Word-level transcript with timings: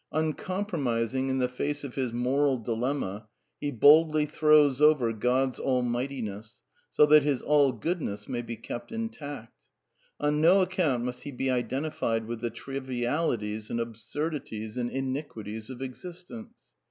Uncompro 0.11 0.79
yf*^ 0.79 0.81
mising 0.81 1.29
in 1.29 1.37
the 1.37 1.47
face 1.47 1.83
of 1.83 1.93
his 1.93 2.11
moral 2.11 2.57
dilemma, 2.57 3.27
he 3.59 3.69
boldly 3.69 4.25
throws 4.25 4.81
/ 4.81 4.81
over 4.81 5.13
God's 5.13 5.59
Almightiness 5.59 6.55
so 6.89 7.05
that 7.05 7.21
his 7.21 7.43
All 7.43 7.71
goodness 7.71 8.27
may 8.27 8.41
be 8.41 8.55
kept 8.55 8.91
intact. 8.91 9.53
On 10.19 10.41
no 10.41 10.63
account 10.63 11.03
must 11.03 11.21
he 11.21 11.31
be 11.31 11.51
identified 11.51 12.25
with 12.25 12.41
the 12.41 12.49
trivialities 12.49 13.69
and 13.69 13.79
absurdities 13.79 14.75
and 14.75 14.89
iniquities 14.89 15.69
of 15.69 15.83
existence. 15.83 16.51